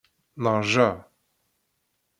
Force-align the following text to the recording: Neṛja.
Neṛja. 0.43 0.89